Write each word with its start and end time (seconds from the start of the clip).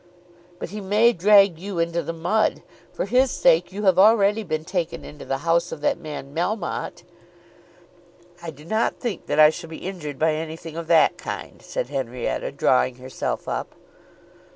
"But 0.57 0.69
he 0.69 0.81
may 0.81 1.13
drag 1.13 1.59
you 1.59 1.77
into 1.77 2.01
the 2.01 2.11
mud. 2.11 2.63
For 2.91 3.05
his 3.05 3.29
sake 3.29 3.71
you 3.71 3.83
have 3.83 3.99
already 3.99 4.41
been 4.41 4.65
taken 4.65 5.05
into 5.05 5.25
the 5.25 5.37
house 5.45 5.71
of 5.71 5.81
that 5.81 5.99
man 5.99 6.33
Melmotte." 6.33 7.03
"I 8.41 8.49
do 8.49 8.65
not 8.65 8.95
think 8.99 9.27
that 9.27 9.39
I 9.39 9.51
shall 9.51 9.69
be 9.69 9.87
injured 9.87 10.17
by 10.17 10.33
anything 10.33 10.75
of 10.75 10.87
that 10.87 11.19
kind," 11.19 11.61
said 11.61 11.89
Henrietta, 11.89 12.51
drawing 12.51 12.95
herself 12.95 13.47
up. 13.47 13.75